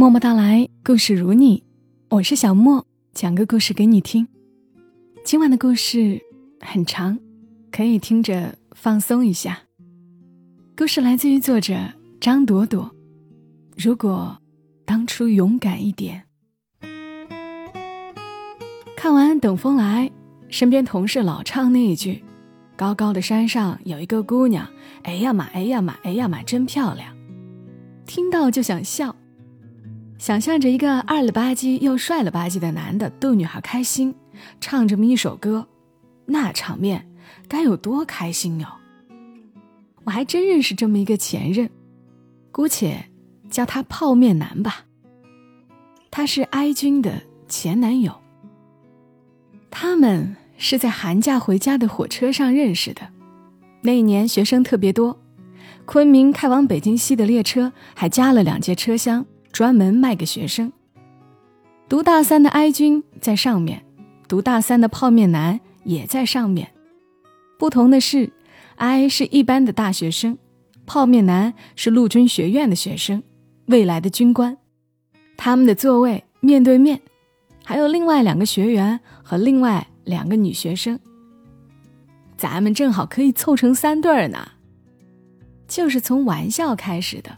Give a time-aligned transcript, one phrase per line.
[0.00, 1.62] 默默到来，故事如你，
[2.08, 4.26] 我是小莫，讲个故事给你听。
[5.26, 6.18] 今晚的故事
[6.58, 7.18] 很长，
[7.70, 9.58] 可以听着放松一下。
[10.74, 11.76] 故事来自于作者
[12.18, 12.90] 张朵朵。
[13.76, 14.38] 如果
[14.86, 16.22] 当初勇敢一点。
[18.96, 20.08] 看完《等风来》，
[20.48, 22.24] 身边同事老唱那一句
[22.74, 24.66] ：“高高的山上有一个姑娘，
[25.02, 27.14] 哎呀妈，哎呀妈，哎呀妈，真漂亮。”
[28.08, 29.14] 听到就想笑。
[30.20, 34.14] 想象着一个二了吧唧又帅了吧唧的男的逗女孩开心，
[34.60, 35.66] 唱这么一首歌，
[36.26, 37.10] 那场面
[37.48, 38.68] 该有多开心哟！
[40.04, 41.70] 我还真认识这么一个前任，
[42.52, 43.06] 姑且
[43.48, 44.84] 叫他泡面男吧。
[46.10, 48.12] 他是哀君的前男友。
[49.70, 53.08] 他们是在寒假回家的火车上认识的，
[53.80, 55.18] 那一年学生特别多，
[55.86, 59.24] 昆明开往北京西的列车还加了两节车厢。
[59.52, 60.72] 专门卖给学生。
[61.88, 63.84] 读大三的哀君在上面，
[64.28, 66.72] 读大三的泡面男也在上面。
[67.58, 68.32] 不同的是，
[68.76, 70.38] 哀是一般的大学生，
[70.86, 73.22] 泡面男是陆军学院的学生，
[73.66, 74.56] 未来的军官。
[75.36, 77.00] 他们的座位面对面，
[77.64, 80.98] 还有另外两个学员和另外两个女学生。
[82.36, 84.52] 咱们正好可以凑成三对儿呢。
[85.66, 87.36] 就是从玩笑开始的。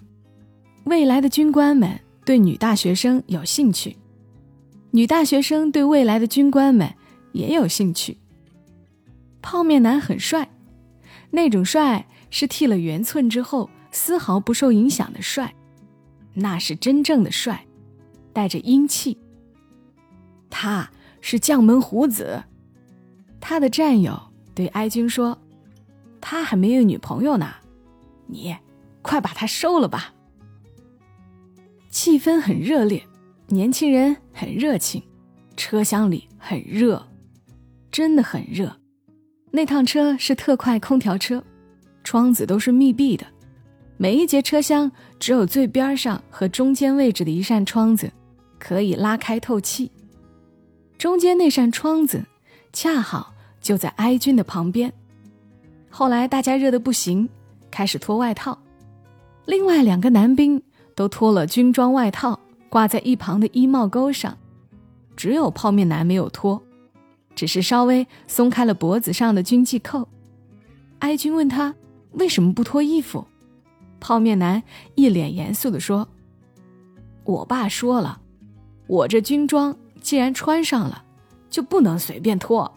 [0.84, 3.96] 未来的军官们对女大学生有兴趣，
[4.90, 6.92] 女大学生对未来的军官们
[7.32, 8.18] 也有兴趣。
[9.40, 10.50] 泡面男很帅，
[11.30, 15.54] 那种帅是剃了圆寸之后丝毫不受影响的帅，
[16.34, 17.64] 那是真正的帅，
[18.32, 19.16] 带着英气。
[20.50, 22.42] 他是将门虎子，
[23.40, 24.20] 他的战友
[24.54, 25.38] 对哀军说
[26.20, 27.48] ：“他还没有女朋友呢，
[28.26, 28.54] 你
[29.00, 30.12] 快把他收了吧。”
[31.92, 33.06] 气氛很热烈，
[33.48, 35.02] 年轻人很热情，
[35.58, 37.06] 车厢里很热，
[37.90, 38.74] 真的很热。
[39.50, 41.44] 那趟车是特快空调车，
[42.02, 43.26] 窗子都是密闭的，
[43.98, 44.90] 每一节车厢
[45.20, 48.10] 只有最边上和中间位置的一扇窗子
[48.58, 49.92] 可以拉开透气。
[50.96, 52.24] 中间那扇窗子
[52.72, 54.90] 恰好就在哀君的旁边。
[55.90, 57.28] 后来大家热得不行，
[57.70, 58.58] 开始脱外套。
[59.44, 60.62] 另外两个男兵。
[60.94, 62.38] 都脱了军装外套，
[62.68, 64.36] 挂在一旁的衣帽钩上，
[65.16, 66.62] 只有泡面男没有脱，
[67.34, 70.08] 只是稍微松开了脖子上的军纪扣。
[71.00, 71.74] 哀军问他
[72.12, 73.26] 为什么不脱衣服，
[74.00, 74.62] 泡面男
[74.94, 76.08] 一脸严肃地说
[77.24, 78.20] ：“我爸说了，
[78.86, 81.04] 我这军装既然穿上了，
[81.50, 82.72] 就不能随便脱。”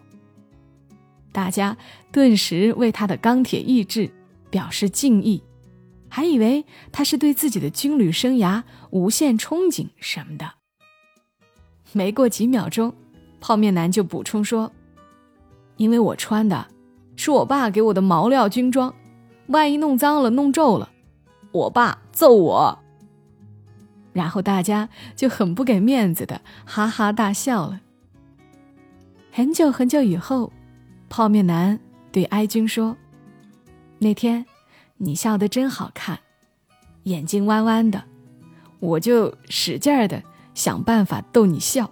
[1.31, 1.77] 大家
[2.11, 4.09] 顿时为他的钢铁意志
[4.49, 5.43] 表示敬意。
[6.15, 10.53] 还以为他是对自己的军旅生涯无限憧憬什么的。
[11.91, 12.95] 没过几秒钟，
[13.41, 14.71] 泡面男就补充说
[15.75, 16.67] ：“因为我穿的
[17.17, 18.95] 是我爸给我的毛料军装，
[19.47, 20.89] 万一弄脏了、弄皱了，
[21.51, 22.79] 我爸揍我。”
[24.13, 24.87] 然后大家
[25.17, 27.81] 就很不给面子的哈哈大笑了。
[29.33, 30.53] 很久很久以后，
[31.09, 31.77] 泡面男
[32.13, 32.95] 对哀君说
[33.99, 34.45] ：“那天。”
[34.97, 36.19] 你笑得真好看，
[37.03, 38.03] 眼睛弯弯的，
[38.79, 40.23] 我就使劲儿的
[40.53, 41.91] 想办法逗你笑。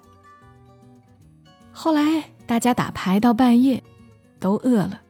[1.71, 3.83] 后来大家打牌到半夜，
[4.39, 5.01] 都饿了，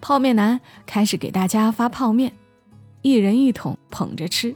[0.00, 2.32] 泡面男开始给大家发泡面，
[3.02, 4.54] 一人一桶捧着吃，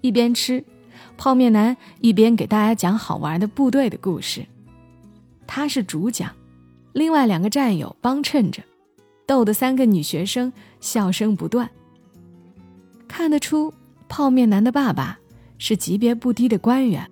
[0.00, 0.64] 一边吃，
[1.18, 4.46] 泡面男一边给大家讲好玩的部队的故事。
[5.46, 6.34] 他是主讲，
[6.94, 8.62] 另外两个战友帮衬着，
[9.26, 11.68] 逗得三个女学生笑声不断。
[13.16, 13.72] 看得出，
[14.08, 15.20] 泡面男的爸爸
[15.56, 17.08] 是级别不低的官员，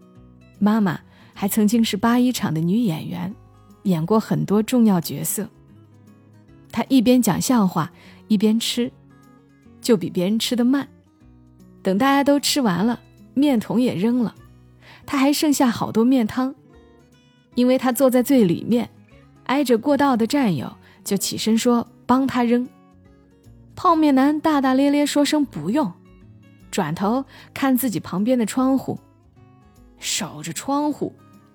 [0.58, 0.98] 妈妈
[1.32, 3.32] 还曾经是八一厂的女演员，
[3.84, 5.48] 演过很多重要角色。
[6.72, 7.92] 他一边讲笑话
[8.26, 8.90] 一边吃，
[9.80, 10.88] 就比别人吃的慢。
[11.84, 12.98] 等大家都吃完了，
[13.34, 14.34] 面桶也扔了，
[15.06, 16.52] 他还剩下好多面汤，
[17.54, 18.90] 因为他坐在最里面，
[19.44, 22.68] 挨着过道的战友就起身说帮他扔。
[23.74, 25.90] 泡面男大大咧咧说声不用，
[26.72, 27.24] 转头
[27.54, 28.98] 看自己旁边的窗户，
[29.98, 31.14] 守着窗户，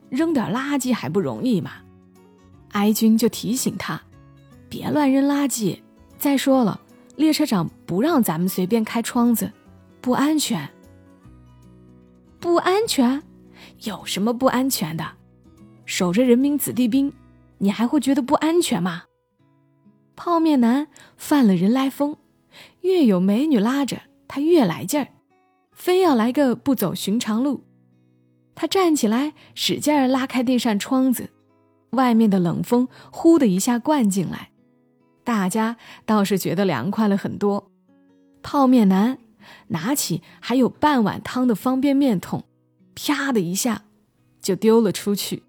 [0.10, 1.72] 扔点垃圾还不容易吗？
[2.74, 4.00] 哀军就提醒他，
[4.70, 5.82] 别乱扔垃圾。
[6.20, 6.80] 再说了，
[7.16, 9.52] 列车长不让咱们随便开窗子，
[10.00, 10.70] 不安全。
[12.40, 13.24] 不安全？
[13.84, 15.04] 有什么不安全的？
[15.86, 17.12] 守着人民子弟兵，
[17.58, 19.06] 你还会觉得不安全吗？
[20.16, 22.18] 泡面男犯了人来疯，
[22.82, 25.08] 越有美女拉着他越来劲儿，
[25.72, 27.64] 非要来个不走寻常路。
[28.56, 31.30] 他站起来，使劲儿拉开那扇窗子，
[31.92, 34.50] 外面的冷风呼的一下灌进来，
[35.24, 37.72] 大家倒是觉得凉快了很多。
[38.42, 39.18] 泡面男
[39.68, 42.46] 拿起还有半碗汤的方便面桶，
[42.96, 43.84] 啪的一下
[44.42, 45.44] 就丢了出去，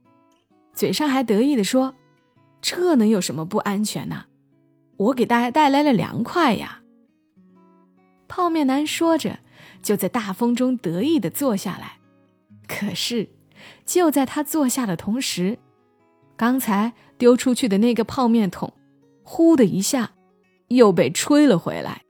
[0.72, 1.94] 嘴上还得意地说
[2.60, 4.24] ：“这能有什么不安全呢？
[4.96, 6.82] 我给大家带来了凉快呀！”
[8.28, 9.40] 泡面男说着，
[9.82, 11.98] 就在大风中得意地坐下来。
[12.68, 13.30] 可是，
[13.84, 15.58] 就在他坐下的同时，
[16.36, 18.74] 刚才丢出去的那个泡面桶，
[19.22, 20.12] 呼的一下，
[20.68, 22.02] 又被吹了回来。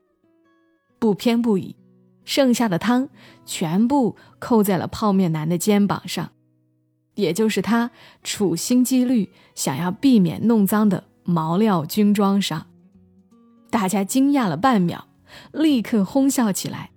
[0.99, 1.77] 不偏不倚，
[2.25, 3.07] 剩下的汤
[3.45, 6.31] 全部扣在了泡面男的肩膀上，
[7.15, 7.91] 也就是他
[8.21, 12.67] 处心积虑想要避免弄脏的毛料军装上。
[13.71, 15.07] 大家惊讶了半秒，
[15.51, 16.91] 立刻哄笑起来。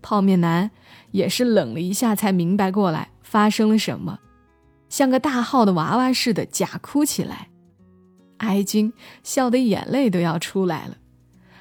[0.00, 0.70] 泡面男。
[1.12, 4.18] 也是冷了一下，才明白过来发生了什么，
[4.88, 7.50] 像个大号的娃娃似的假哭起来。
[8.38, 8.90] 哀君
[9.22, 10.96] 笑得眼泪都要出来了，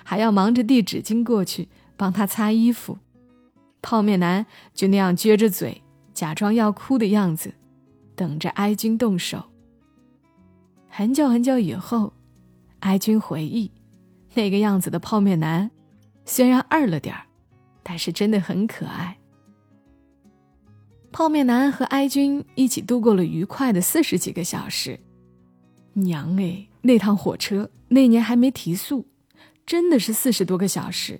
[0.06, 1.68] 还要忙着递纸巾过去
[1.98, 2.98] 帮他擦衣服。
[3.82, 5.84] 泡面男就那样撅着嘴，
[6.14, 7.54] 假装要哭的样子，
[8.16, 9.44] 等着哀君动手。
[10.88, 12.14] 很久很久以后，
[12.80, 13.70] 哀君回忆，
[14.34, 15.70] 那个样子的泡面男，
[16.31, 17.25] 虽然二了点儿，
[17.83, 19.18] 但是真的很可爱。
[21.12, 24.98] 泡面男和哀君一起度过了愉快的四十几个小时。
[25.92, 29.06] 娘哎，那趟火车那年还没提速，
[29.66, 31.19] 真的是四十多个小时，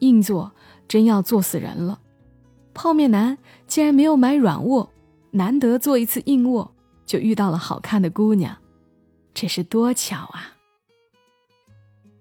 [0.00, 0.52] 硬座
[0.86, 2.02] 真要坐死人了。
[2.74, 4.92] 泡面男竟然没有买软卧，
[5.30, 6.70] 难得坐一次硬卧，
[7.06, 8.54] 就遇到了好看的姑娘，
[9.32, 10.58] 这是多巧啊！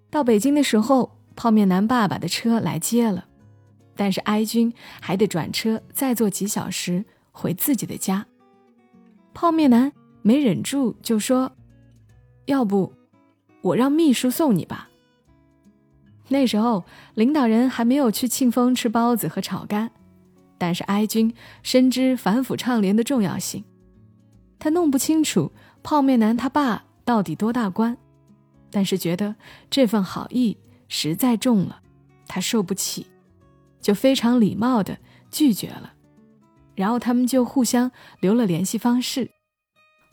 [0.09, 3.25] 到北京的时候，泡面男爸爸的车来接了。
[3.95, 8.25] 但是哀君还得转车再坐几小时回自己的家。
[9.33, 9.91] 泡面男
[10.23, 11.51] 没忍住就说
[12.45, 12.93] ：“要不，
[13.61, 14.89] 我让秘书送你吧。”
[16.29, 19.91] 那时候领导人还没有去庆丰吃包子和炒肝，
[20.57, 21.31] 但是哀君
[21.61, 23.63] 深知反腐倡廉的重要性，
[24.57, 25.51] 他弄不清楚
[25.83, 27.95] 泡面男他爸到底多大官，
[28.71, 29.35] 但是觉得
[29.69, 30.57] 这份好意
[30.87, 31.81] 实在重了，
[32.27, 33.07] 他受不起。
[33.81, 34.97] 就非常礼貌的
[35.29, 35.91] 拒绝了，
[36.73, 37.91] 然后他们就互相
[38.21, 39.29] 留了联系方式。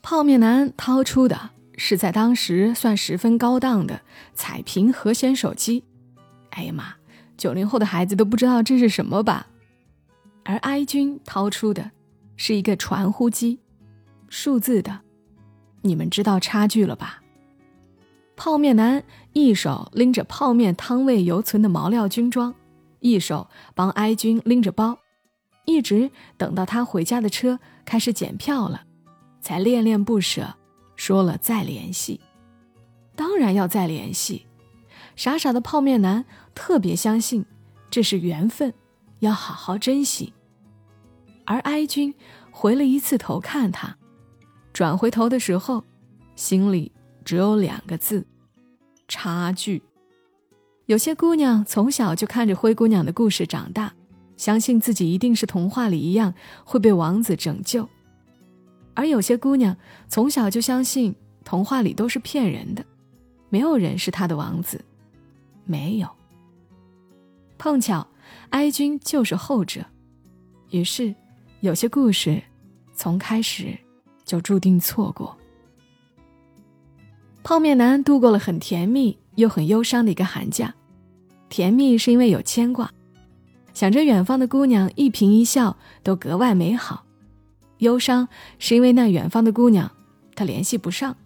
[0.02, 4.00] 泡面男掏出的是在当时算十分高档的
[4.34, 5.84] 彩屏和弦手机，
[6.50, 6.94] 哎呀妈，
[7.36, 9.46] 九零后的孩子都不知道这是什么吧？
[10.44, 11.92] 而哀君掏出的
[12.36, 13.60] 是一个传呼机，
[14.28, 15.02] 数字的，
[15.82, 17.19] 你们知道差距了吧？
[18.42, 19.04] 泡面男
[19.34, 22.54] 一手拎着泡面汤味犹存的毛料军装。
[23.00, 24.98] 一手帮哀军拎着包，
[25.66, 28.84] 一直等到他回家的车开始检票了，
[29.42, 30.54] 才恋恋不舍，
[30.96, 32.18] 说了再联系。
[33.14, 34.46] 当然要再联系。
[35.16, 37.44] 傻傻的泡面男特别相信
[37.90, 38.72] 这是缘分，
[39.18, 40.32] 要好好珍惜。
[41.44, 42.14] 而哀军
[42.50, 43.98] 回了一次头看他，
[44.72, 45.84] 转回头的时候，
[46.36, 46.90] 心里
[47.22, 48.26] 只有两个字：
[49.10, 49.82] 差距。
[50.86, 53.92] 有些姑娘从小就看着灰姑娘的故事长大，
[54.36, 56.32] 相信自己一定是童话里一样
[56.64, 57.84] 会被王子拯救；
[58.94, 59.76] 而有些姑娘
[60.08, 62.84] 从小就相信童话里都是骗人的，
[63.48, 64.82] 没有人是她的王子。
[65.64, 66.08] 没有。
[67.58, 68.06] 碰巧，
[68.50, 69.84] 哀君就是后者。
[70.70, 71.14] 于是，
[71.60, 72.40] 有些故事
[72.94, 73.76] 从开始
[74.24, 75.36] 就注定错过。
[77.42, 80.74] 泡面男度过了很甜蜜又很忧伤的一个寒假。
[81.48, 82.92] 甜蜜是因为有牵挂，
[83.74, 87.04] 想着远方的姑娘一颦一笑都格外美好；
[87.78, 88.28] 忧伤
[88.58, 89.90] 是因为那远方的姑娘
[90.36, 91.16] 他联系不上，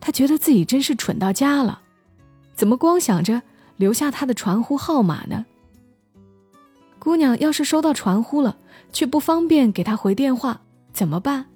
[0.00, 1.82] 他觉得自己真是蠢到家了，
[2.54, 3.42] 怎么光想着
[3.76, 5.44] 留下他的传呼号码呢？
[6.98, 8.56] 姑娘要是收到传呼了，
[8.90, 11.46] 却不方便给他回电话怎么办？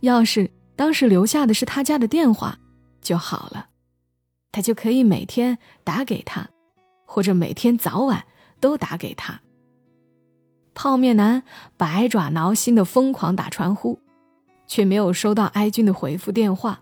[0.00, 0.50] 要是
[0.82, 2.58] 当时留下的是他家的电话
[3.00, 3.68] 就好了，
[4.50, 6.48] 他就可以每天打给他。
[7.04, 8.24] 或者每天早晚
[8.58, 9.42] 都打给他。
[10.74, 11.44] 泡面男
[11.76, 14.00] 百爪挠心的疯狂打传呼，
[14.66, 16.80] 却没有收到哀君的回复电话，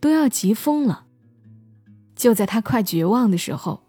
[0.00, 1.06] 都要急疯了。
[2.14, 3.84] 就在他快绝望的时候，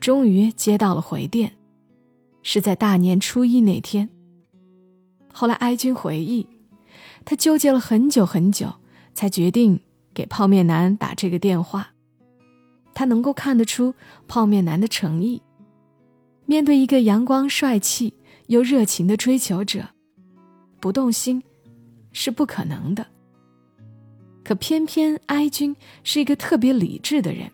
[0.00, 1.58] 终于接到了回电，
[2.42, 4.08] 是在大年初一那天。
[5.34, 6.48] 后来哀君回忆，
[7.26, 8.72] 他纠结了很久很久，
[9.16, 9.80] 才决定
[10.12, 11.88] 给泡面男打这个电话。
[12.94, 13.94] 他能够看得出
[14.28, 15.42] 泡面男的诚意。
[16.44, 18.14] 面对一个阳光帅气
[18.46, 19.88] 又热情的追求者，
[20.78, 21.42] 不动心
[22.12, 23.06] 是不可能的。
[24.44, 27.50] 可偏偏哀君是一个特别理智的人，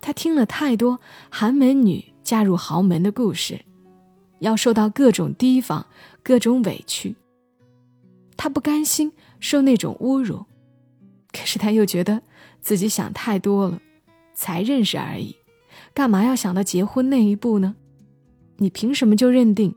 [0.00, 3.60] 他听了太多寒门女嫁入豪门的故事，
[4.38, 5.84] 要受到各种提防、
[6.22, 7.16] 各种委屈。
[8.36, 10.46] 他不甘心受那种侮辱，
[11.32, 12.22] 可是他又觉得
[12.60, 13.82] 自己想太多了，
[14.32, 15.34] 才认识而已，
[15.92, 17.74] 干嘛要想到结婚那一步呢？
[18.58, 19.74] 你凭什么就认定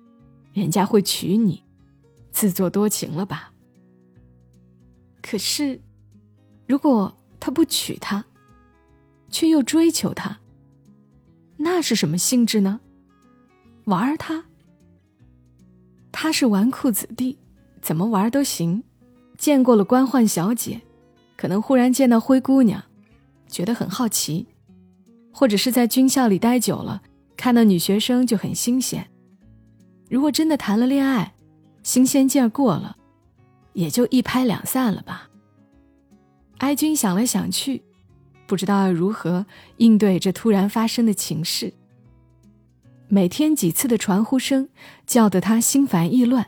[0.54, 1.64] 人家会娶你？
[2.32, 3.52] 自作多情了吧？
[5.24, 5.82] 可是，
[6.68, 8.24] 如果他不娶她，
[9.32, 10.38] 却又追求她，
[11.58, 12.80] 那是什么性质呢？
[13.86, 14.46] 玩他？
[16.12, 17.40] 他是纨绔子弟。
[17.82, 18.84] 怎么玩都行，
[19.46, 20.82] 见过了官宦小姐，
[21.38, 22.84] 可能忽然见到灰姑娘，
[23.48, 24.48] 觉得很好奇，
[25.32, 27.04] 或者是在军校里待久了，
[27.38, 29.08] 看到女学生就很新鲜。
[30.10, 31.36] 如果真的谈了恋爱，
[31.84, 32.98] 新鲜劲儿过了，
[33.74, 35.30] 也就一拍两散了吧。
[36.58, 37.84] 哀君想来想去，
[38.48, 39.46] 不知道要如何
[39.78, 41.72] 应对这突然发生的情事。
[43.08, 44.70] 每天几次的传呼声，
[45.06, 46.48] 叫得他心烦意乱。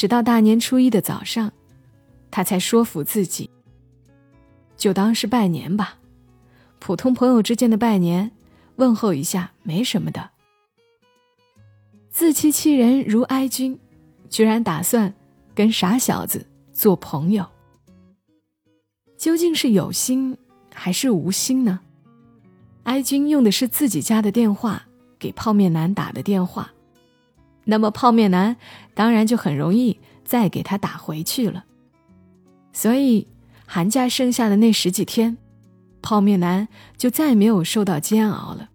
[0.00, 1.52] 直到大年初一的早上，
[2.30, 3.50] 他才说服自己，
[4.74, 5.98] 就当是拜年吧，
[6.78, 8.30] 普通朋友之间的拜年，
[8.76, 10.30] 问候一下没什么的。
[12.08, 13.78] 自欺欺人如哀君，
[14.30, 15.12] 居然打算
[15.54, 17.44] 跟傻小子做朋友，
[19.18, 20.34] 究竟是有心
[20.74, 21.78] 还是无心呢？
[22.84, 24.82] 哀君用的是自己家的电话
[25.18, 26.72] 给泡面男打的电话。
[27.70, 28.56] 那么泡面男
[28.94, 31.64] 当然就很容易再给他打回去了。
[32.72, 33.26] 所以
[33.64, 35.38] 寒假剩下的那十几天，
[36.02, 38.68] 泡面男就再没有受到煎熬了。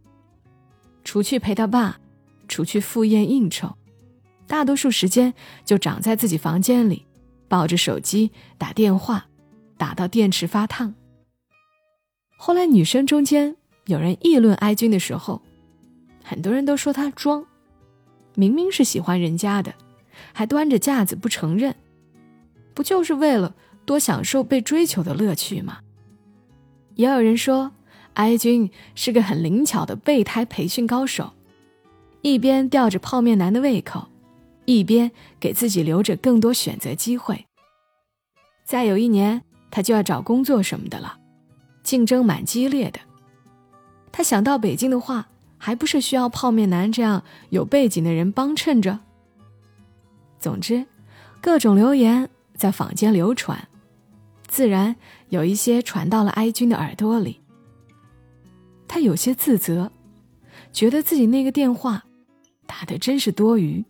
[1.04, 2.00] 除去陪他爸，
[2.48, 3.76] 除去赴宴应酬，
[4.48, 5.34] 大多数时间
[5.64, 7.06] 就长在自己房间里，
[7.48, 9.28] 抱着手机打电话，
[9.78, 10.96] 打到电池发烫。
[12.38, 15.42] 后来女生中间有人议论哀君的时候，
[16.24, 17.46] 很多人都说他装。
[18.36, 19.74] 明明是喜欢人家的，
[20.34, 21.76] 还端着架子不承认，
[22.74, 25.80] 不就是为了多享受被追求的乐趣吗？
[26.96, 27.72] 也有人说，
[28.14, 31.34] 哀君是个很灵巧的备胎培训高手，
[32.22, 34.08] 一边吊着泡面男的胃口，
[34.66, 37.46] 一边给自己留着更多选择机会。
[38.66, 41.18] 再有一年，他就要找工作什么的了，
[41.84, 43.00] 竞争蛮激烈的。
[44.12, 45.30] 他想到北京的话。
[45.66, 49.00] 还不是需要泡面男这样有背景的人帮衬着。
[50.38, 50.86] 总之，
[51.42, 53.68] 各种流言在坊间流传，
[54.46, 54.96] 自然
[55.30, 57.42] 有一些传到了哀君的耳朵里。
[58.88, 59.92] 他有些自责，
[60.72, 62.06] 觉得自己那个电话
[62.68, 63.84] 打的真是多余，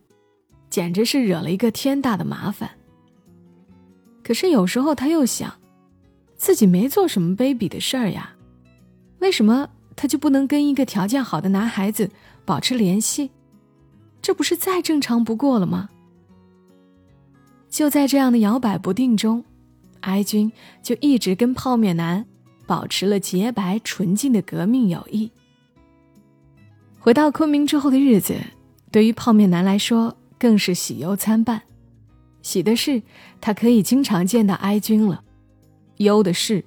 [0.70, 2.70] 简直是惹了一个天大的麻烦。
[4.24, 5.52] 可是有时候他又想，
[6.38, 8.34] 自己没做什么卑鄙的事儿呀，
[9.18, 9.68] 为什么？
[9.96, 12.10] 他就不能跟一个条件好的男孩子
[12.44, 13.30] 保持联系，
[14.22, 15.88] 这不是再正常不过了吗？
[17.70, 19.44] 就在这样的摇摆不定中，
[20.00, 22.24] 哀军就一直跟泡面男
[22.66, 25.32] 保持了洁白纯净的革命友谊。
[26.98, 28.36] 回到昆明之后的日子，
[28.90, 31.62] 对于泡面男来说更是喜忧参半。
[32.42, 33.02] 喜的是
[33.40, 35.22] 他可以经常见到哀军了，
[35.96, 36.64] 忧的是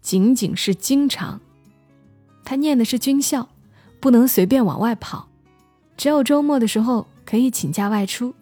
[0.00, 1.40] 仅仅是经常。
[2.44, 3.48] 他念的是军校，
[4.00, 5.28] 不能随便往外跑，
[5.96, 8.34] 只有周末的时候可以请假外出，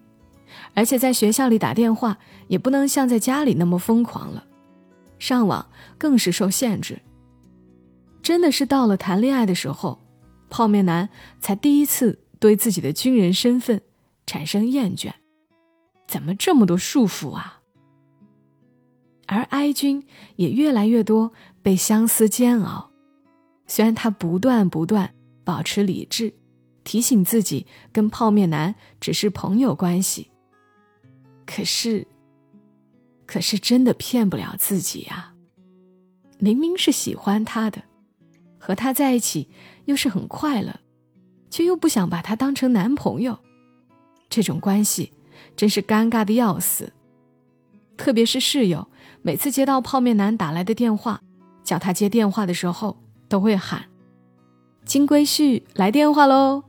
[0.74, 4.44] 而且在学校里打电话也不能像在家里那么疯狂了，
[5.18, 7.00] 上网更是受限制。
[8.22, 10.00] 真的是到了谈恋爱的时候，
[10.48, 11.08] 泡面男
[11.40, 13.80] 才第一次对自己的军人身份
[14.26, 15.12] 产生厌倦，
[16.06, 17.60] 怎么这么多束缚啊？
[19.26, 20.04] 而哀君
[20.36, 22.89] 也越来越多被相思煎熬。
[23.70, 26.34] 虽然他不断不断保持理智，
[26.82, 30.32] 提醒自己跟泡面男只是朋友关系，
[31.46, 32.08] 可是，
[33.26, 35.34] 可是真的骗不了自己呀。
[36.40, 37.84] 明明是喜欢他的，
[38.58, 39.48] 和他在一起
[39.84, 40.80] 又是很快乐，
[41.48, 43.38] 却又不想把他当成男朋友，
[44.28, 45.12] 这种关系
[45.54, 46.92] 真是尴尬的要死。
[47.96, 48.88] 特别是室友，
[49.22, 51.22] 每次接到泡面男打来的电话，
[51.62, 53.00] 叫他接电话的时候。
[53.30, 53.86] 都会喊
[54.84, 56.64] ：“金龟婿来电话喽。”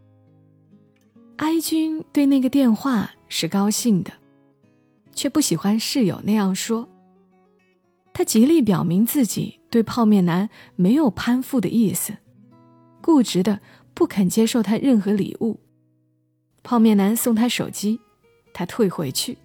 [1.37, 4.11] 哀君对那个电话是高兴的，
[5.15, 6.87] 却不喜欢室友那样说。
[8.13, 12.17] 他极力表明自己对泡面男没有攀附的意思，
[13.01, 13.59] 固执的
[13.95, 15.59] 不肯接受他任何礼物。
[16.61, 17.99] 泡面男送他手机，
[18.53, 19.39] 他退回去，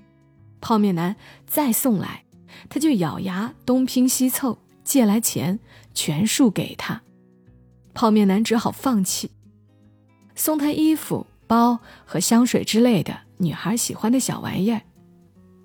[0.60, 2.24] 泡面男再送来，
[2.68, 5.58] 他就咬牙东拼西凑借来钱，
[5.94, 7.00] 全数给他。
[7.96, 9.30] 泡面男只好放弃，
[10.34, 14.82] 送他衣服、包和香水之类的女孩喜欢的小玩意儿，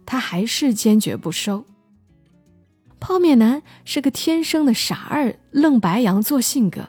[0.06, 1.66] 他还是坚决不收。
[3.02, 6.88] 泡面男是个天生的傻二愣白羊座性格，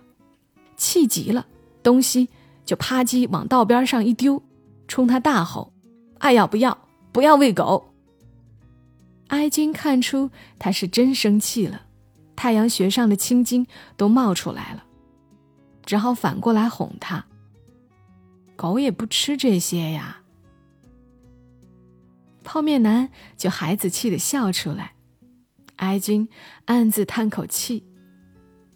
[0.76, 1.49] 气急了，
[1.82, 2.28] 东西
[2.64, 4.40] 就啪叽往道边上一丢，
[4.87, 5.72] 冲他大吼
[6.20, 6.87] ：“爱要不要？
[7.11, 7.92] 不要喂狗！”
[9.26, 10.30] 哀君看出
[10.61, 11.87] 他是真生气了，
[12.37, 14.84] 太阳穴上的青筋都冒出来了，
[15.85, 17.25] 只好反过来哄他
[18.57, 20.23] ：“狗也不吃这些呀。”
[22.45, 24.95] 泡面男就孩子气的笑出来。
[25.77, 26.29] 哀君
[26.67, 27.85] 暗自叹口气，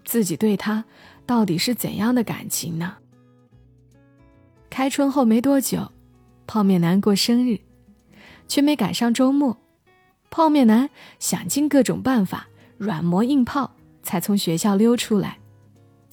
[0.04, 0.84] 自己对他
[1.24, 2.96] 到底是怎样的感情呢？
[4.68, 5.92] 开春后没多久，
[6.46, 7.60] 泡面男过生日，
[8.48, 9.56] 却没赶上周末。
[10.30, 13.70] 泡面男想尽各种办法，软磨硬泡，
[14.02, 15.38] 才从学校溜出来，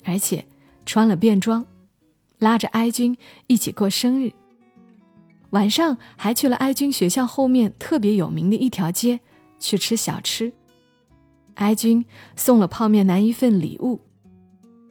[0.05, 0.45] 而且
[0.85, 1.65] 穿了便装，
[2.39, 4.31] 拉着哀君一起过生日。
[5.51, 9.19] 晚上还去了哀君学校后面特别有名的一条街
[9.59, 10.51] 去吃小吃。
[11.55, 12.03] 哀君
[12.35, 14.01] 送了泡面男一份礼物，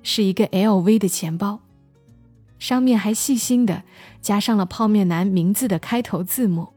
[0.03, 1.61] 是一个 LV 的钱包，
[2.61, 3.83] 上面还细心的
[4.21, 6.69] 加上了泡面男名字的开头字母。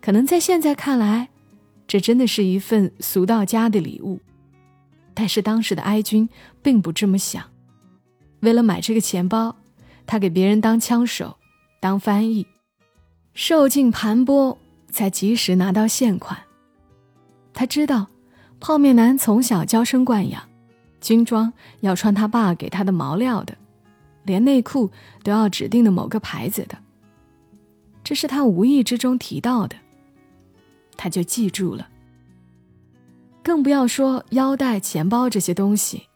[0.00, 1.30] 可能在现在看来，
[1.88, 4.20] 这真的是一份俗到家的礼物，
[5.14, 6.28] 但是当时的哀君
[6.62, 7.44] 并不这么想。
[8.40, 9.56] 为了买这个钱包，
[10.04, 11.38] 他给别人当枪手，
[11.80, 12.46] 当翻译，
[13.32, 14.58] 受尽盘剥，
[14.90, 16.38] 才及时拿到现款。
[17.52, 18.08] 他知道，
[18.60, 20.42] 泡面男从小娇生惯养，
[21.00, 23.56] 军装要穿他爸给他的毛料的，
[24.24, 24.90] 连内裤
[25.22, 26.76] 都要指定的某个牌子的。
[28.02, 29.76] 这是他无意之中提到的，
[30.96, 31.88] 他就记住了。
[33.44, 36.08] 更不要说腰带、钱包这些东西。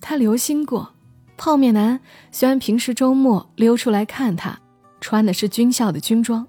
[0.00, 0.92] 他留心过，
[1.36, 2.00] 泡面男
[2.32, 4.60] 虽然平时周末溜出来看他，
[5.00, 6.46] 穿的是军校的军装，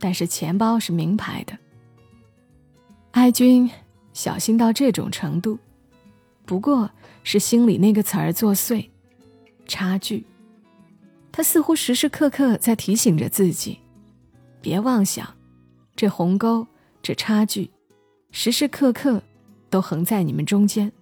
[0.00, 1.56] 但是钱包是名牌的。
[3.12, 3.70] 爱军
[4.12, 5.58] 小心到这种程度，
[6.44, 6.90] 不过
[7.22, 8.90] 是心里那个词儿作祟，
[9.66, 10.26] 差距。
[11.30, 13.78] 他似乎时时刻刻在提醒着自己，
[14.60, 15.34] 别妄想，
[15.94, 16.66] 这鸿沟，
[17.02, 17.70] 这差距，
[18.38, 19.22] 时时刻刻
[19.70, 20.92] 都横在你们中间，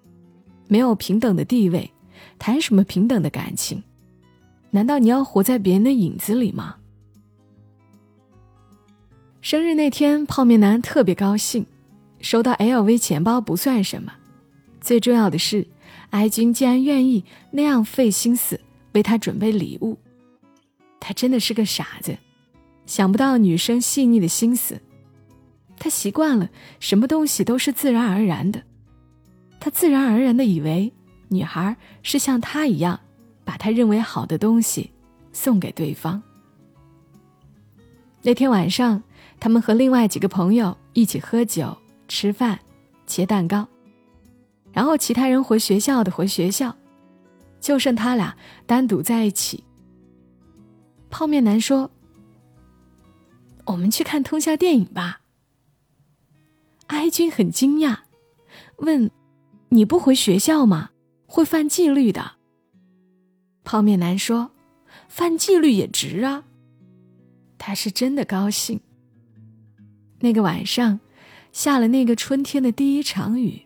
[0.68, 1.90] 没有平等的地位，
[2.38, 3.82] 谈什么平等的感情？
[4.70, 6.76] 难道你要活在别人的影子里吗？
[9.40, 11.66] 生日那天，泡面男特别高兴。
[12.20, 14.12] 收到 LV 钱包不算什么，
[14.80, 15.66] 最重要的是，
[16.10, 18.60] 哀君竟然愿意那样费心思
[18.92, 19.98] 为他准备礼物。
[21.00, 22.16] 他真的是个傻子，
[22.86, 24.80] 想不到女生细腻的心思。
[25.78, 26.48] 他习惯了
[26.80, 28.62] 什么东西都是自然而然的，
[29.60, 30.92] 他自然而然的以为
[31.28, 33.00] 女孩是像他一样，
[33.44, 34.90] 把他认为好的东西
[35.32, 36.22] 送给对方。
[38.22, 39.02] 那天晚上，
[39.38, 41.76] 他们和另外几个朋友一起喝酒。
[42.06, 42.60] 吃饭，
[43.06, 43.66] 切蛋糕，
[44.72, 46.76] 然后其他人回学校的回学校，
[47.60, 49.64] 就剩他俩单独在一起。
[51.08, 51.90] 泡面男说
[53.64, 55.22] ：“我们去看通宵电影吧。”
[56.88, 57.98] 哀君很惊讶，
[58.78, 59.10] 问
[59.70, 60.90] ：“你不回学校吗？
[61.26, 62.32] 会犯纪律的。”
[63.64, 64.50] 泡面男说
[65.08, 66.44] ：“犯纪律也值啊。”
[67.58, 68.80] 他是真的高兴。
[70.20, 71.00] 那个晚上。
[71.52, 73.62] 下了那个春天的第一场雨，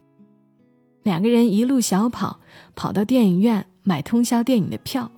[1.05, 2.39] 两个人一路小跑，
[2.75, 5.11] 跑到电影院买通宵电影的票，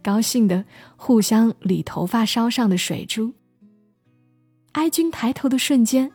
[0.00, 0.64] 高兴的
[0.94, 3.32] 互相理头发梢上的水珠。
[4.70, 6.12] 哀君抬头的瞬间，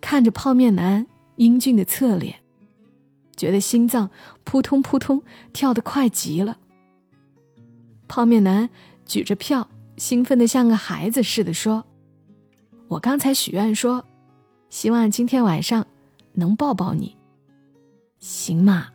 [0.00, 2.40] 看着泡面男英俊的侧脸，
[3.36, 4.10] 觉得心脏
[4.44, 6.58] 扑通扑通跳得快极了。
[8.08, 8.68] 泡面男
[9.06, 11.84] 举着票，兴奋的像个孩子似的说
[12.88, 14.04] ：“我刚才许愿说。”
[14.70, 15.84] 希望今天晚上
[16.34, 17.16] 能抱抱你，
[18.20, 18.90] 行吗？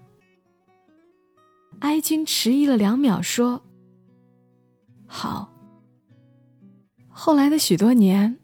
[1.79, 3.61] 哀君迟疑了两秒，说
[5.05, 5.51] ：“好。”
[7.11, 8.37] 后来的许多年，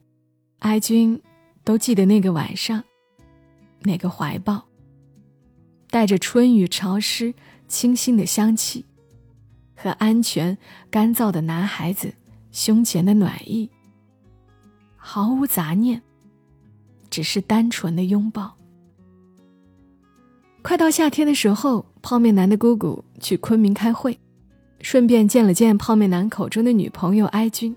[0.60, 1.22] 哀君
[1.64, 2.84] 都记得那个晚上，
[3.82, 4.64] 那个怀抱，
[5.90, 7.34] 带着春雨潮湿、
[7.68, 8.86] 清新的香气，
[9.76, 10.58] 和安全、
[10.90, 12.14] 干燥的男孩子
[12.52, 13.70] 胸前的暖意，
[14.96, 16.02] 毫无杂念。
[17.10, 18.56] 只是单纯的拥抱。
[20.62, 24.18] 快到夏天的时候，泡面男的姑姑去昆明开会，
[24.80, 27.76] 顺便见了见泡面男口中的女朋友哀君。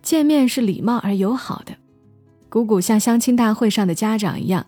[0.00, 1.76] 见面是礼貌而友好的。
[2.52, 4.66] 姑姑像相亲大会上的家长一样，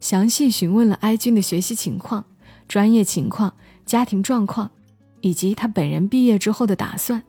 [0.00, 2.24] 详细询问了哀君的学习情况、
[2.66, 4.70] 专业情况、家庭状况，
[5.20, 7.22] 以及他本人毕业之后的打算。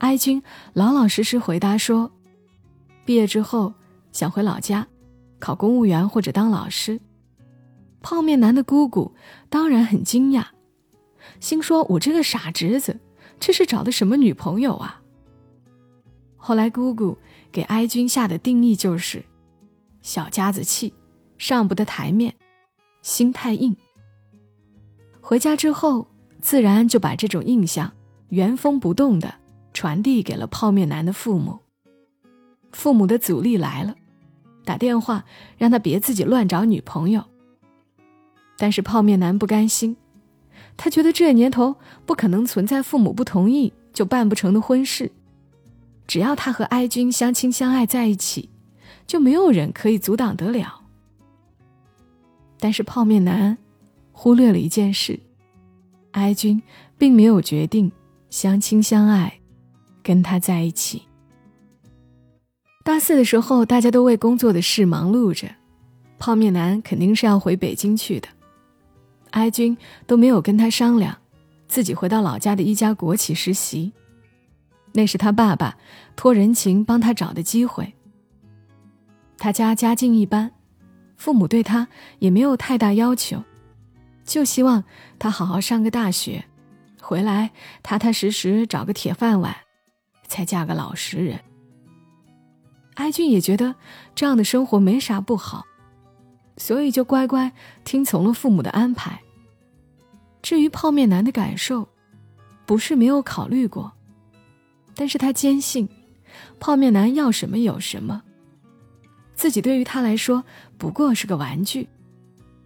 [0.00, 0.42] 哀君
[0.74, 2.12] 老老实实回答说
[3.06, 3.72] ：“毕业之后
[4.12, 4.86] 想回老家，
[5.38, 7.00] 考公务员或者当老师。”
[8.02, 9.14] 泡面男的姑姑
[9.48, 10.44] 当然很惊讶，
[11.40, 13.00] 心说：“我这个傻侄子，
[13.40, 15.00] 这是找的什么女朋友啊？”
[16.36, 17.16] 后来姑姑
[17.52, 19.22] 给哀君下的定义就是
[20.00, 20.92] ：“小家子气，
[21.36, 22.34] 上不得台面，
[23.02, 23.76] 心太硬。”
[25.20, 26.08] 回家之后，
[26.40, 27.92] 自然就把这种印象
[28.30, 29.34] 原封不动的
[29.72, 31.60] 传递给了泡面男的父母。
[32.72, 33.94] 父母的阻力来了，
[34.64, 35.24] 打电话
[35.58, 37.22] 让他别自己乱找女朋友。
[38.56, 39.96] 但是泡面男不甘心，
[40.76, 45.12] 他觉得这年头不可能存在父母不同意就办不成的婚事，
[46.12, 48.50] 只要他和哀君相亲相爱在一起，
[49.06, 50.82] 就没有人可以阻挡得了。
[52.60, 53.56] 但是泡面男
[54.12, 55.18] 忽略了一件事，
[56.10, 56.62] 哀君
[56.98, 57.90] 并没有决定
[58.28, 59.40] 相亲相爱，
[60.02, 61.00] 跟他在一起。
[62.84, 65.48] 大四的时候，大家都为工作的事忙碌着，
[66.18, 68.28] 泡面男肯定是要回北京去的。
[69.30, 69.74] 哀君
[70.06, 71.16] 都没有跟他商量，
[71.68, 73.94] 自己回到老家的一家国企实习。
[74.92, 75.76] 那是他爸爸
[76.16, 77.94] 托人情帮他找的机会。
[79.38, 80.52] 他家家境一般，
[81.16, 83.42] 父母对他也没有太大要求，
[84.24, 84.84] 就希望
[85.18, 86.44] 他好好上个大学，
[87.00, 87.50] 回来
[87.82, 89.56] 踏踏实实找个铁饭碗，
[90.28, 91.40] 才嫁个老实人。
[92.94, 93.74] 艾俊也觉得
[94.14, 95.64] 这样的生活没啥不好。
[96.58, 97.50] 所以就乖乖
[97.82, 99.22] 听从了父母的安排。
[100.42, 101.88] 至于泡面男的感受，
[102.66, 103.90] 不是没有考虑过，
[104.94, 105.88] 但是他坚信，
[106.60, 108.22] 泡面男要什么有什么，
[109.34, 110.44] 自己对于他来说
[110.78, 111.88] 不过是个玩具，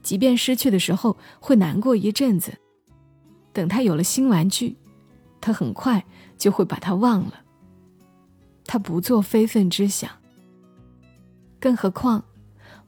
[0.02, 2.52] 即便失去的时候会难过一阵子，
[3.52, 4.76] 等他有了新玩具，
[5.40, 6.04] 他很快
[6.36, 7.42] 就会把他忘了。
[8.64, 10.10] 他不做非分之想，
[11.60, 12.24] 更何况。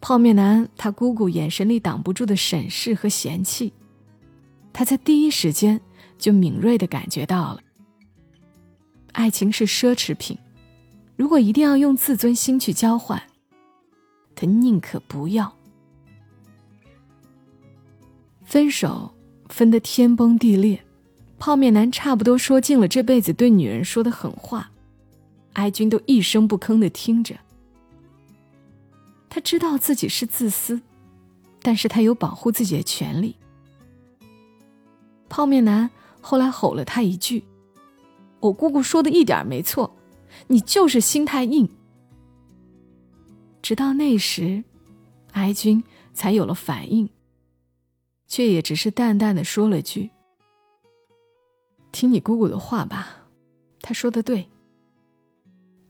[0.01, 3.73] 泡面男他姑姑眼神里挡不住的审视和嫌弃，
[4.73, 5.81] 他在第一时间
[6.17, 7.61] 就敏锐的感觉到了。
[9.19, 10.39] 爱情是奢侈品，
[11.17, 13.21] 如果一定要用自尊心去交换，
[14.37, 15.53] 他宁可不要。
[18.45, 19.13] 分手
[19.49, 20.85] 分得天崩地裂，
[21.37, 24.71] 泡面男差不多说尽了这辈子对女人说的狠话，
[25.55, 27.35] 哀君都一声不吭的听着。
[29.29, 30.81] 他知道自己是自私，
[31.61, 33.35] 但是他有保护自己的权利。
[35.29, 37.43] 泡面男后来吼了他一句
[38.41, 39.97] ：“我姑姑说的一点没错，
[40.47, 41.69] 你就是心太硬。”
[43.63, 44.63] 直到那时，
[45.33, 47.09] 哀君才有了反应，
[48.27, 50.11] 却也只是淡淡的说了句
[51.93, 53.27] ：“听你姑姑的话吧，
[53.81, 54.49] 她说的对。”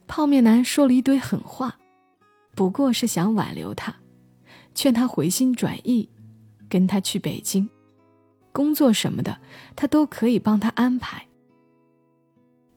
[0.08, 1.78] 泡面男说了一堆狠话。
[2.54, 3.94] 不过是想挽留他，
[4.74, 6.08] 劝他回心转意，
[6.68, 7.68] 跟他去北京，
[8.50, 9.38] 工作什么的，
[9.76, 11.27] 他都可以帮他安排。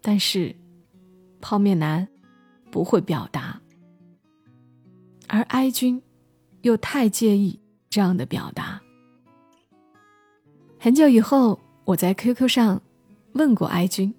[0.01, 0.55] 但是，
[1.39, 2.07] 泡面男
[2.71, 3.61] 不会表达，
[5.27, 6.01] 而哀君
[6.61, 7.59] 又太介意
[7.89, 8.81] 这样的表达。
[10.79, 12.81] 很久以后，我在 QQ 上
[13.33, 14.13] 问过哀君：“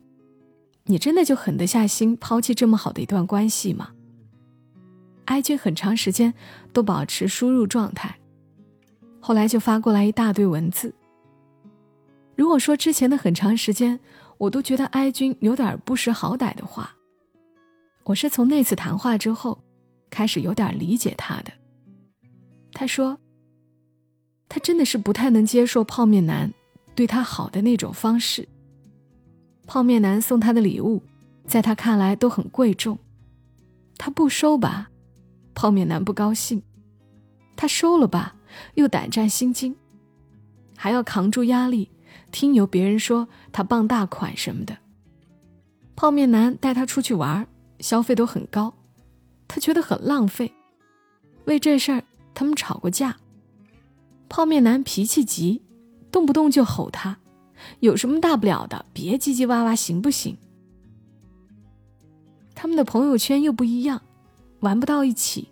[0.86, 3.90] 你真的就狠得下心抛弃这么好的一段关系吗？”
[5.26, 6.32] 哀君很长时间
[6.72, 8.16] 都保持输入状态，
[9.20, 10.94] 后来就发过来一大堆文字。
[12.36, 13.98] 如果说之前的很长时间
[14.42, 16.92] 我都觉得哀君有点不识好歹的话，
[18.02, 19.62] 我是从那次谈话之后
[20.10, 21.52] 开始有点理解他的。
[22.72, 23.16] 他说，
[24.48, 26.52] 他真的是不太能接受泡面男
[26.96, 28.48] 对他好的那种方式。
[29.64, 31.00] 泡面男送他的礼物，
[31.46, 32.98] 在他看来都很贵重，
[33.96, 34.90] 他不收吧？
[35.54, 36.60] 泡面男不高兴，
[37.54, 38.34] 他收了吧，
[38.74, 39.76] 又胆战心惊，
[40.76, 41.88] 还要扛住压力，
[42.32, 44.78] 听由别人说他傍大款什么的。
[45.94, 47.46] 泡面男带他出去玩，
[47.78, 48.74] 消费都很高，
[49.46, 50.52] 他觉得很浪费。
[51.44, 52.02] 为这事儿，
[52.34, 53.18] 他们吵过架。
[54.28, 55.62] 泡面男脾气急，
[56.10, 57.18] 动不动就吼他
[57.80, 58.86] ：“有什么大不了的？
[58.92, 60.38] 别唧唧哇哇，行不行？”
[62.54, 64.02] 他们的朋友圈又不一样。
[64.60, 65.48] 玩不到一起，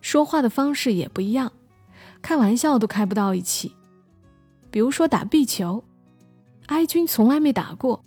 [0.00, 1.52] 说话的方式也不一样，
[2.22, 3.72] 开玩笑都开不到一起。
[4.70, 5.84] 比如说打壁球，
[6.66, 8.04] 哀军从来没打过，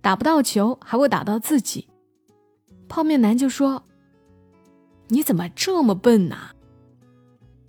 [0.00, 1.88] 打不到球还会打到自己。
[2.88, 3.84] 泡面男就说
[5.08, 6.52] ：“你怎么这么笨呐？”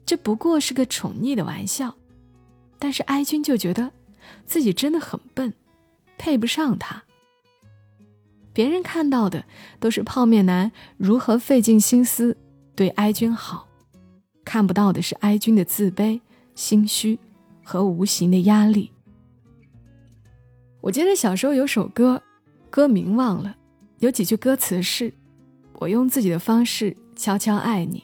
[0.06, 1.96] 这不过是个宠溺的玩笑，
[2.80, 3.92] 但是哀军就觉得
[4.46, 5.54] 自己真的很笨，
[6.18, 7.04] 配不上他。
[8.54, 9.46] 别人看到的
[9.80, 12.36] 都是泡面男如何费尽心思
[12.76, 13.68] 对哀军好，
[14.44, 16.20] 看不到的是哀军的自卑、
[16.56, 17.18] 心虚
[17.64, 18.92] 和无形的压力。
[20.82, 22.22] 我记得小时候有首歌，
[22.72, 23.56] 歌名忘了，
[24.00, 25.14] 有几句歌词是
[25.78, 28.04] ：“我用自己的方式悄悄爱你。”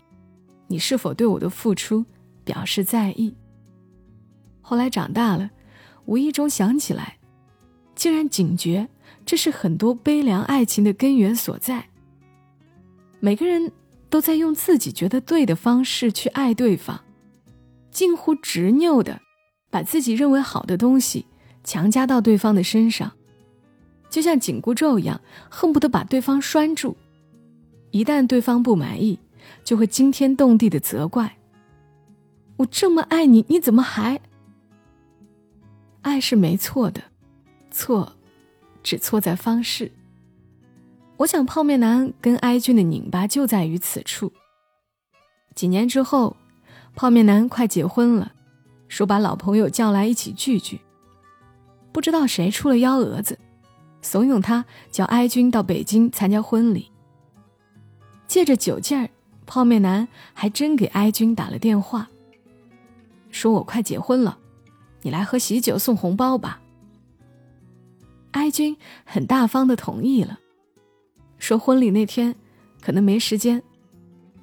[0.70, 2.06] 你是否对我的付出
[2.44, 3.36] 表示在意？
[4.62, 5.50] 后来长大了，
[6.06, 7.18] 无意中想起来，
[7.96, 8.88] 竟然警觉
[9.26, 11.90] 这是很多悲凉爱情的根源所在。
[13.20, 13.72] 每个人
[14.08, 17.00] 都在用自己觉得对的方式去爱对方，
[17.90, 19.20] 近乎执拗的
[19.72, 21.26] 把自己认为好的东西
[21.68, 23.12] 强加到对方的身上，
[24.10, 26.96] 就像紧箍咒一样，恨不得把对方拴住。
[27.92, 29.20] 一旦对方不满意，
[29.66, 31.36] 就会惊天动地的责怪。
[32.56, 34.22] 我这么爱你，你怎么还？
[36.04, 37.04] 爱是没错的，
[37.70, 38.14] 错，
[38.82, 39.92] 只错在方式。
[41.18, 44.32] 我想泡面男跟哀君的拧巴就在于此处。
[45.54, 46.38] 几年之后，
[46.96, 48.32] 泡面男快结婚了，
[48.88, 50.80] 说把老朋友叫来一起聚聚。
[51.98, 53.40] 不知道谁出了幺蛾子，
[54.04, 56.92] 怂恿他叫哀君到北京参加婚礼，
[58.28, 59.10] 借着酒劲儿。
[59.48, 62.08] 泡面男还真给哀君打了电话，
[63.32, 64.38] 说我快结婚了，
[65.02, 66.62] 你来喝喜酒送红包吧。
[68.34, 70.38] 哀君很大方的同意了，
[71.40, 72.36] 说婚礼那天
[72.80, 73.64] 可能没时间，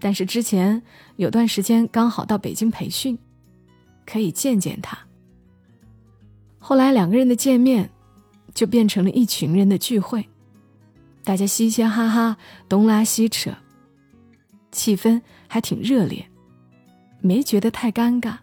[0.00, 0.82] 但是之前
[1.14, 3.16] 有段时间刚好到北京培训，
[4.04, 4.98] 可以见见他。
[6.66, 7.90] 后来两个人的见面，
[8.54, 10.26] 就变成了一群人的聚会，
[11.22, 12.38] 大家嘻嘻哈哈，
[12.70, 13.52] 东拉西扯。
[14.72, 16.26] 气氛还挺热烈，
[17.20, 18.38] 没觉得太尴尬。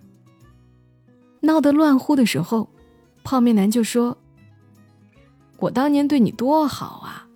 [1.39, 2.69] 闹得乱乎的时候，
[3.23, 4.15] 泡面男就说
[5.57, 7.27] ：“我当年对你多好啊，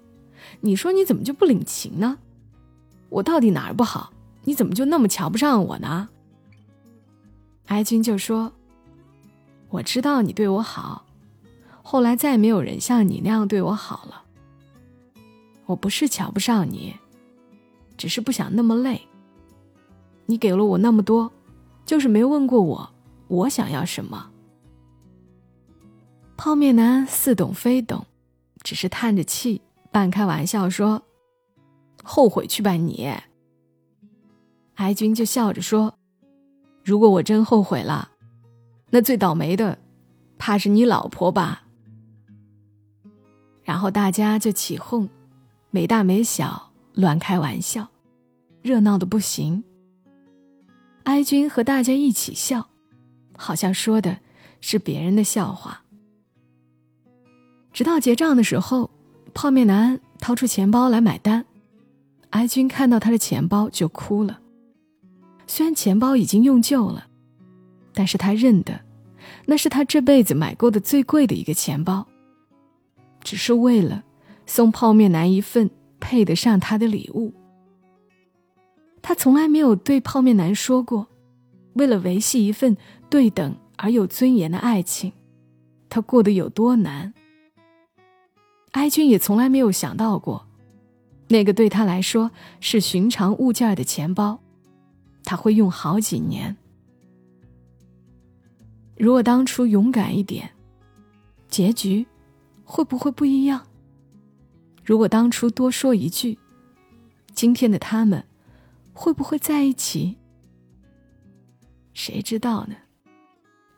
[0.62, 2.20] 你说你怎么就不领情呢？
[3.10, 4.14] 我到底哪儿不好？
[4.44, 6.10] 你怎么就那么瞧不上我呢？”
[7.66, 8.54] 哀君就说
[9.76, 11.06] ：“我知道你对我好，
[11.84, 14.24] 后来再没有人像你那样对我好了。
[15.66, 16.96] 我不是瞧不上你。”
[17.98, 19.08] 只是不想那么累。
[20.26, 21.32] 你给了我那么多，
[21.86, 22.90] 就是没问过我，
[23.30, 24.32] 我想要什么。
[26.36, 28.06] 泡面男似懂非懂，
[28.62, 29.62] 只是叹着气，
[29.92, 31.04] 半开玩笑说
[32.04, 33.14] ：“后悔去吧你。”
[34.76, 35.98] 哀君就笑着说
[36.84, 38.10] ：“如果我真后悔了，
[38.96, 39.78] 那最倒霉的，
[40.38, 41.64] 怕是你老婆吧。”
[43.62, 45.10] 然后大家就起哄，
[45.70, 46.72] 没大没小。
[46.94, 47.90] 乱开玩笑，
[48.62, 49.66] 热闹的不行。
[51.04, 52.70] 哀君和大家一起笑，
[53.38, 54.20] 好像说的
[54.62, 55.84] 是别人的笑话。
[57.74, 58.90] 直到结账的时候，
[59.34, 61.46] 泡面男掏出钱包来买单，
[62.30, 64.40] 哀君看到他的钱包就哭了。
[65.48, 67.08] 虽然钱包已经用旧了，
[67.94, 68.85] 但是他认得，
[69.46, 72.06] 那是他这辈子买过的最贵的一个钱包，
[73.24, 74.04] 只是为了
[74.46, 75.70] 送泡面男一份。
[75.98, 77.34] 配得上他的礼物。
[79.02, 81.08] 他从来没有对泡面男说过，
[81.74, 82.78] 为了维系一份
[83.10, 85.14] 对等而有尊严的爱情，
[85.90, 87.12] 他过得有多难。
[88.74, 90.46] 哀君也从来没有想到过，
[91.30, 92.30] 那个对他来说
[92.60, 94.40] 是寻常物件的钱包，
[95.24, 96.56] 他会用好几年。
[98.98, 100.50] 如果当初勇敢一点，
[101.48, 102.06] 结局
[102.64, 103.66] 会不会不一样？
[104.84, 106.38] 如果当初多说一句，
[107.34, 108.24] 今天的他们
[108.94, 110.18] 会不会在一起？
[111.94, 112.76] 谁知道呢？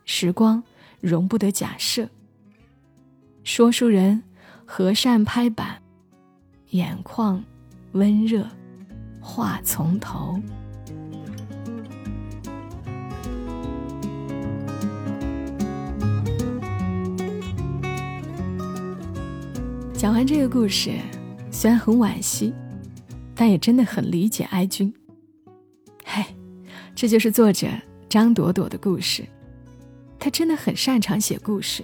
[0.05, 0.63] 时光
[1.01, 2.07] 容不得假设。
[3.43, 4.21] 说书人
[4.65, 5.81] 和善拍板，
[6.71, 7.43] 眼眶
[7.93, 8.45] 温热，
[9.21, 10.39] 话从头。
[19.97, 20.91] 讲完这个故事，
[21.49, 22.53] 虽然很惋惜，
[23.33, 24.93] 但也真的很理解哀君。
[26.05, 26.27] 嗨，
[26.93, 27.67] 这就是作者
[28.07, 29.25] 张朵朵的故事，
[30.19, 31.83] 她真的很擅长写故事，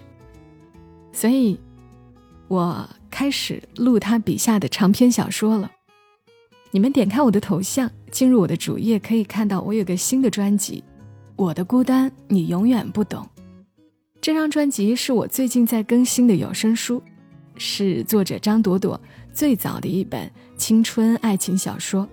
[1.12, 1.60] 所以，
[2.48, 5.72] 我开始录她笔下的长篇小说了。
[6.70, 10.84] 你们点开我的头像，进入我的主页，可以看到我有个新的专辑
[11.36, 13.28] 《我的孤单你永远不懂》。
[14.22, 17.02] 这张专辑是我最近在更新的有声书。
[17.58, 19.00] 是作者张朵朵
[19.32, 22.08] 最早的一本青春爱情小说。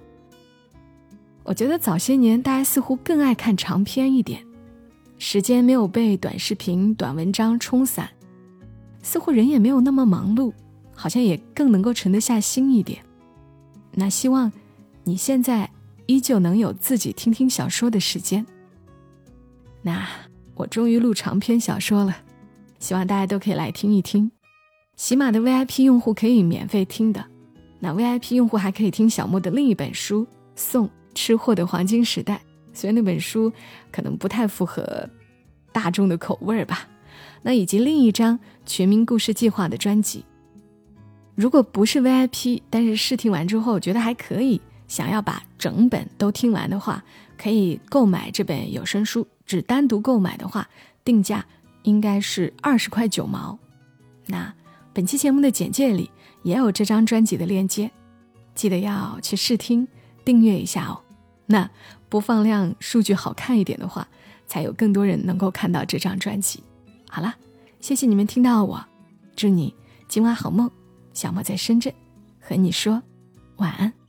[1.42, 4.44] 我觉得早些年大家似乎更爱看长篇一点，
[5.18, 8.08] 时间没有被短视频、短文章冲散，
[9.02, 10.52] 似乎人也没有那么忙碌，
[10.94, 13.02] 好像也更能够沉得下心一点。
[13.92, 14.52] 那希望
[15.02, 15.68] 你现在
[16.06, 18.46] 依旧能有自己听听小说的时间。
[19.82, 20.06] 那
[20.54, 22.14] 我终于录长篇小说了，
[22.78, 24.30] 希望大家都可以来听一听。
[25.00, 27.24] 喜马的 VIP 用户可以免费听的，
[27.78, 32.34] 那 VIP 用户还可以听小莫的另一本书《送吃货的黄金时代》，
[32.74, 33.50] 虽然那本书
[33.90, 35.08] 可能不太符合
[35.72, 36.86] 大众的口味吧。
[37.40, 40.22] 那以及另一张《全民故事计划》的专辑。
[41.34, 47.02] 如果不是 VIP，但是试听完之后觉得还可以，想要把整本都听完的话，
[47.38, 49.26] 可以购买这本有声书。
[49.46, 50.68] 只单独购买的话，
[51.02, 51.46] 定价
[51.84, 53.58] 应该是二十块九毛。
[54.26, 54.54] 那
[54.92, 56.10] 本期节目的简介里
[56.42, 57.90] 也有这张专辑的链接，
[58.54, 59.86] 记得要去试听、
[60.24, 61.00] 订阅一下哦。
[61.46, 61.68] 那
[62.08, 64.06] 播放量数据好看一点的话，
[64.46, 66.62] 才有更多人能够看到这张专辑。
[67.08, 67.34] 好了，
[67.80, 68.84] 谢谢你们听到我，
[69.36, 69.74] 祝你
[70.08, 70.70] 今晚好梦。
[71.12, 71.92] 小莫在深圳，
[72.40, 73.02] 和你说
[73.56, 73.99] 晚安。